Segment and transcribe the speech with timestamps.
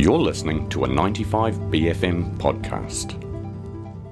[0.00, 3.22] You're listening to a 95 BFM podcast.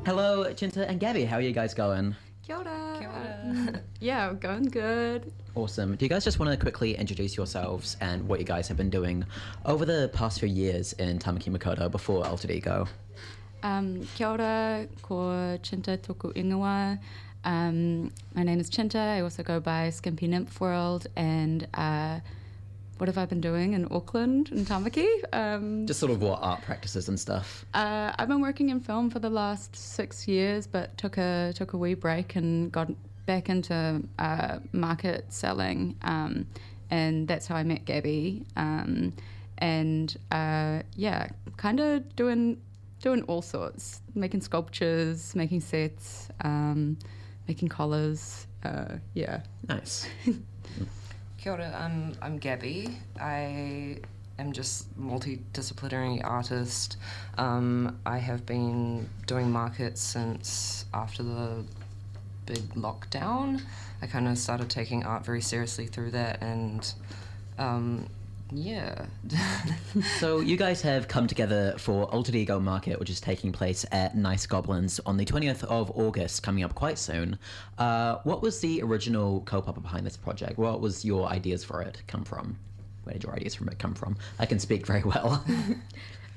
[0.04, 1.24] Hello, Cinta and Gabby.
[1.24, 2.14] How are you guys going?
[2.46, 2.96] Kia ora.
[2.98, 3.82] Kia ora.
[3.98, 5.32] yeah, going good.
[5.54, 5.96] Awesome.
[5.96, 8.90] Do you guys just want to quickly introduce yourselves and what you guys have been
[8.90, 9.24] doing
[9.64, 12.86] over the past few years in Tamaki Makaurau before Altered Ego?
[13.62, 16.98] Um, kia ora, ko Cinta Toku ingoa.
[17.44, 19.16] Um, my name is Cinta.
[19.16, 21.06] I also go by Skimpy Nymph World.
[21.16, 22.20] And uh,
[22.98, 25.08] what have I been doing in Auckland and Tamaki?
[25.32, 27.64] Um, Just sort of what art practices and stuff.
[27.74, 31.72] uh, I've been working in film for the last six years, but took a took
[31.72, 32.88] a wee break and got
[33.26, 36.46] back into uh, market selling, um,
[36.90, 38.44] and that's how I met Gabby.
[38.56, 39.12] Um,
[39.58, 42.60] and uh, yeah, kind of doing
[43.00, 46.98] doing all sorts, making sculptures, making sets, um,
[47.46, 48.46] making collars.
[48.64, 49.42] Uh, yeah.
[49.68, 50.08] Nice.
[51.48, 52.94] Kia ora, I'm, I'm Gabby.
[53.18, 53.96] I
[54.38, 56.98] am just multidisciplinary artist.
[57.38, 61.64] Um, I have been doing markets since after the
[62.44, 63.62] big lockdown.
[64.02, 66.92] I kind of started taking art very seriously through that, and
[67.58, 68.08] um,
[68.50, 69.06] yeah.
[70.18, 74.16] so you guys have come together for Altered Ego Market, which is taking place at
[74.16, 77.38] Nice Goblins on the 20th of August, coming up quite soon.
[77.76, 80.58] Uh, what was the original kaupapa behind this project?
[80.58, 82.58] What was your ideas for it come from?
[83.04, 84.16] Where did your ideas from it come from?
[84.38, 85.44] I can speak very well.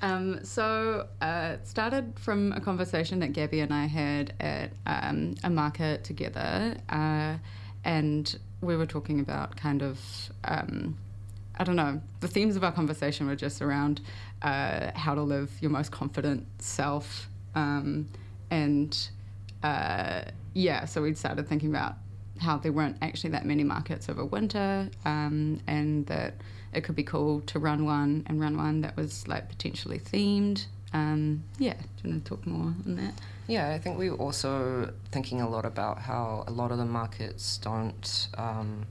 [0.03, 5.35] Um, so uh, it started from a conversation that Gabby and I had at um,
[5.43, 7.37] a market together, uh,
[7.83, 9.99] and we were talking about kind of.
[10.43, 10.97] Um,
[11.61, 12.01] I don't know.
[12.21, 14.01] The themes of our conversation were just around
[14.41, 18.07] uh, how to live your most confident self, um,
[18.49, 18.97] and
[19.61, 20.23] uh,
[20.55, 20.85] yeah.
[20.85, 21.97] So we started thinking about
[22.39, 26.33] how there weren't actually that many markets over winter, um, and that
[26.73, 30.65] it could be cool to run one and run one that was like potentially themed.
[30.93, 33.13] Um, yeah, do you want to talk more on that?
[33.47, 36.85] Yeah, I think we were also thinking a lot about how a lot of the
[36.85, 38.88] markets don't um,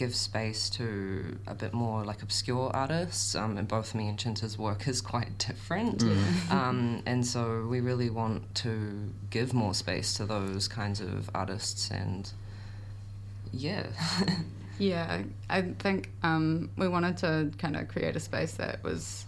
[0.00, 4.56] give space to a bit more like obscure artists, um, and both me and Cinta's
[4.56, 6.02] work is quite different.
[6.50, 8.72] Um, and so we really want to
[9.28, 12.32] give more space to those kinds of artists, and
[13.52, 13.86] yeah.
[14.78, 19.26] Yeah, I think um, we wanted to kind of create a space that was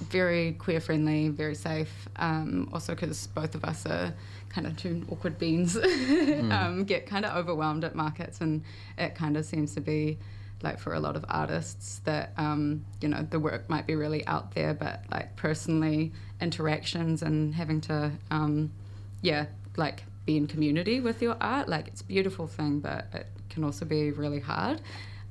[0.00, 2.08] very queer friendly, very safe.
[2.16, 4.14] Um, also, because both of us are
[4.48, 5.76] kind of two awkward beings,
[6.50, 8.62] um, get kind of overwhelmed at markets, and
[8.98, 10.18] it kind of seems to be
[10.62, 14.26] like for a lot of artists that um, you know the work might be really
[14.26, 18.70] out there, but like personally interactions and having to um,
[19.22, 19.46] yeah
[19.76, 23.64] like be in community with your art, like it's a beautiful thing, but it can
[23.64, 24.80] also be really hard.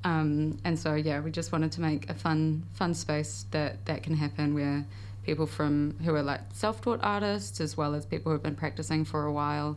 [0.06, 4.04] Um, and so yeah, we just wanted to make a fun fun space that that
[4.04, 4.86] can happen where
[5.26, 9.04] people from who are like self-taught artists as well as people who have been practicing
[9.04, 9.76] for a while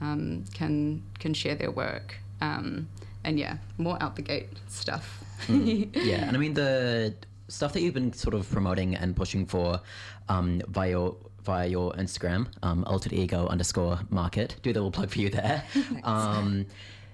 [0.00, 2.16] um, can can share their work.
[2.40, 2.88] Um,
[3.22, 5.22] and yeah, more out the gate stuff.
[5.48, 7.14] yeah, and I mean the
[7.48, 9.80] stuff that you've been sort of promoting and pushing for
[10.28, 14.56] um, via your, via your Instagram, um, altered ego underscore market.
[14.62, 15.62] Do the little plug for you there.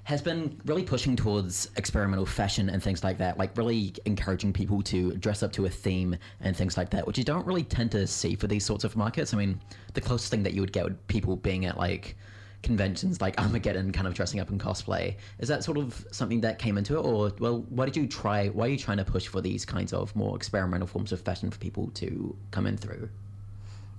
[0.04, 4.82] has been really pushing towards experimental fashion and things like that, like really encouraging people
[4.82, 7.92] to dress up to a theme and things like that, which you don't really tend
[7.92, 9.32] to see for these sorts of markets.
[9.32, 9.60] I mean,
[9.94, 12.16] the closest thing that you would get would people being at like
[12.64, 15.16] conventions like Armageddon, kind of dressing up in cosplay.
[15.38, 18.48] Is that sort of something that came into it, or well, why did you try?
[18.48, 21.50] Why are you trying to push for these kinds of more experimental forms of fashion
[21.50, 23.08] for people to come in through?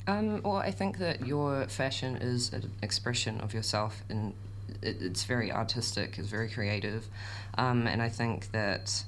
[0.05, 4.33] Um, well, I think that your fashion is an expression of yourself, and
[4.83, 7.07] it, it's very artistic, it's very creative,
[7.57, 9.03] um, and I think that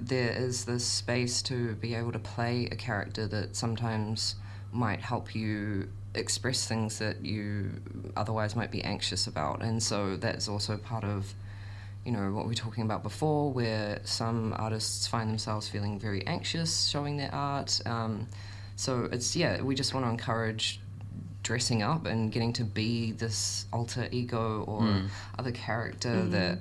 [0.00, 4.36] there is this space to be able to play a character that sometimes
[4.72, 7.70] might help you express things that you
[8.16, 11.34] otherwise might be anxious about, and so that's also part of
[12.04, 16.26] you know what we were talking about before, where some artists find themselves feeling very
[16.26, 17.80] anxious showing their art.
[17.84, 18.26] Um,
[18.76, 20.80] so it's yeah, we just want to encourage
[21.48, 25.00] dressing up and getting to be this alter ego or
[25.38, 26.58] other character that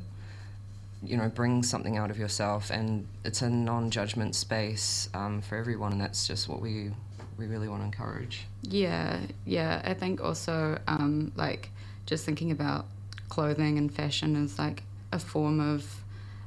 [1.04, 5.92] you know brings something out of yourself, and it's a non-judgment space um, for everyone,
[5.92, 6.92] and that's just what we
[7.38, 8.46] we really want to encourage.
[8.62, 9.82] Yeah, yeah.
[9.84, 11.70] I think also um, like
[12.06, 12.86] just thinking about
[13.28, 15.84] clothing and fashion is like a form of,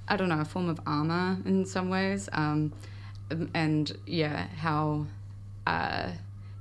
[0.08, 2.30] I don't know, a form of armor in some ways.
[2.32, 2.72] Um,
[3.52, 5.06] and yeah, how,
[5.66, 6.08] uh,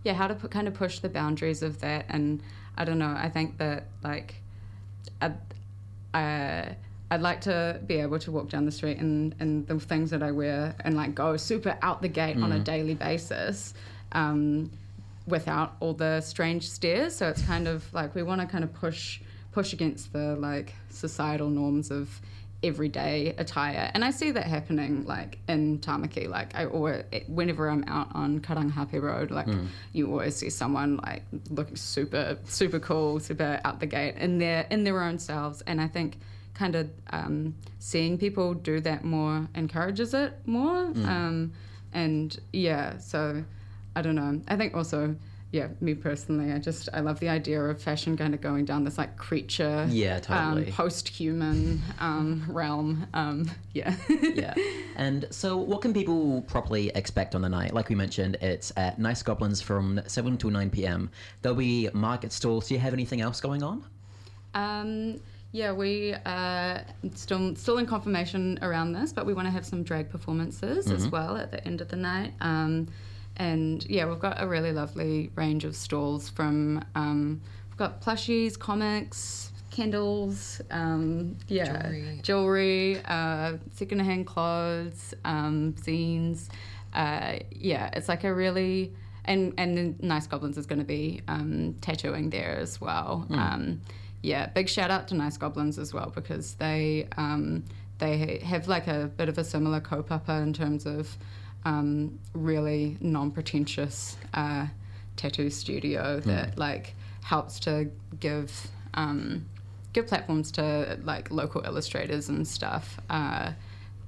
[0.03, 2.05] yeah, how to put, kind of push the boundaries of that.
[2.09, 2.41] And
[2.77, 3.15] I don't know.
[3.17, 4.35] I think that like,
[5.21, 5.31] uh,
[6.13, 6.65] uh,
[7.11, 10.21] I'd like to be able to walk down the street and, and the things that
[10.21, 13.73] I wear and like go super out the gate on a daily basis
[14.11, 14.69] um,
[15.25, 17.15] without all the strange stares.
[17.15, 20.75] So it's kind of like we want to kind of push push against the like
[20.89, 22.21] societal norms of
[22.61, 23.89] everyday attire.
[23.93, 26.27] And I see that happening like in Tamaki.
[26.27, 29.47] Like I always, whenever I'm out on Karangahape Road, like
[29.93, 34.67] you always see someone like looking super, super cool, super out the gate in their
[34.69, 35.61] in their own selves.
[35.67, 36.17] And I think
[36.53, 40.91] kind of um, seeing people do that more encourages it more.
[41.05, 41.53] Um,
[41.93, 43.43] and yeah, so
[43.95, 44.41] I don't know.
[44.47, 45.15] I think also.
[45.51, 48.83] Yeah, me personally, I just I love the idea of fashion kind of going down
[48.83, 50.67] this like creature, Yeah, totally.
[50.67, 53.07] um, post-human um, realm.
[53.15, 53.95] Um, yeah.
[54.09, 54.53] yeah.
[54.95, 57.73] And so, what can people properly expect on the night?
[57.73, 61.09] Like we mentioned, it's at Nice Goblins from 7 to 9 p.m.
[61.41, 62.67] There'll be market stalls.
[62.67, 63.83] Do you have anything else going on?
[64.53, 65.19] Um,
[65.51, 66.83] yeah, we are
[67.15, 71.07] still still in confirmation around this, but we want to have some drag performances as
[71.07, 72.33] well at the end of the night.
[72.39, 72.87] Um,
[73.39, 78.59] and yeah, we've got a really lovely range of stalls from um, we've got plushies,
[78.59, 82.19] comics, candles, um, yeah, Jewelry.
[82.21, 86.49] jewelry, uh, secondhand clothes, um, zines.
[86.93, 88.93] Uh, yeah, it's like a really
[89.25, 93.25] and and the Nice Goblins is going to be um, tattooing there as well.
[93.29, 93.81] Um,
[94.21, 97.63] yeah, big shout out to Nice Goblins as well because they um,
[97.99, 101.17] they have like a bit of a similar kaupapa in terms of
[101.65, 104.67] um, really non-pretentious uh,
[105.15, 107.89] tattoo studio that like helps to
[108.19, 109.45] give um,
[109.93, 113.51] give platforms to like local illustrators and stuff uh,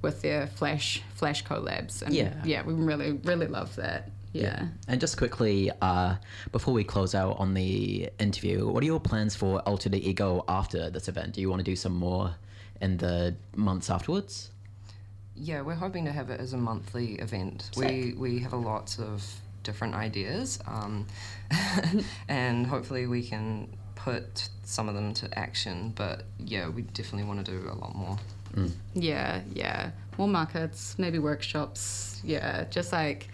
[0.00, 2.34] with their flash flash collabs and Yeah.
[2.44, 4.68] yeah we really really love that yeah.
[4.88, 6.16] And just quickly, uh,
[6.52, 10.88] before we close out on the interview, what are your plans for Altered Ego after
[10.90, 11.34] this event?
[11.34, 12.34] Do you want to do some more
[12.80, 14.50] in the months afterwards?
[15.34, 17.70] Yeah, we're hoping to have it as a monthly event.
[17.76, 19.24] We we have a lots of
[19.62, 21.06] different ideas, um,
[22.28, 25.92] and hopefully we can put some of them to action.
[25.94, 28.18] But yeah, we definitely want to do a lot more.
[28.94, 29.90] Yeah, yeah.
[30.18, 32.20] More markets, maybe workshops.
[32.22, 33.28] Yeah, just like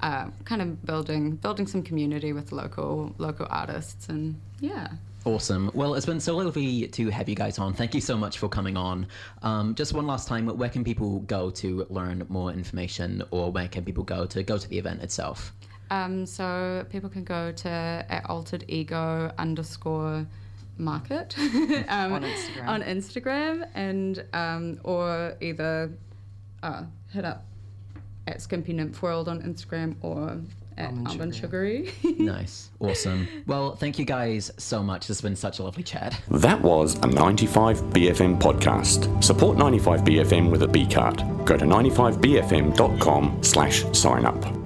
[0.00, 4.88] uh, kind of building building some community with local local artists and yeah.
[5.24, 5.70] Awesome.
[5.72, 7.74] Well, it's been so lovely to have you guys on.
[7.74, 9.06] Thank you so much for coming on.
[9.42, 13.68] Um, just one last time, where can people go to learn more information, or where
[13.68, 15.52] can people go to go to the event itself?
[15.92, 20.26] Um, so people can go to at altered ego underscore
[20.78, 21.36] market
[21.88, 22.66] um, On Instagram.
[22.66, 25.92] on Instagram and um, or either
[26.62, 26.82] uh,
[27.12, 27.44] hit up
[28.26, 30.40] at Skimpy Nymph World on Instagram or
[30.78, 31.92] at Almond Almond, Sugary.
[32.02, 32.14] Sugary.
[32.22, 32.70] Nice.
[32.80, 33.28] Awesome.
[33.46, 35.06] Well, thank you guys so much.
[35.06, 36.20] This has been such a lovely chat.
[36.30, 39.22] That was a 95BFM podcast.
[39.22, 41.18] Support 95BFM with a B card.
[41.44, 44.61] Go to 95BFM.com slash sign up.